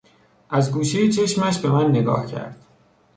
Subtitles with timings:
[0.49, 2.65] از گوشهی چشمش به من نگاه کرد.